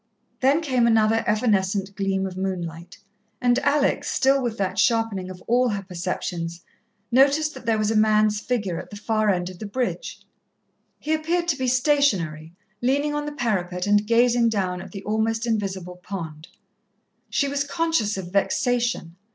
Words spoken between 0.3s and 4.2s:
Then came another evanescent gleam of moonlight, and Alex,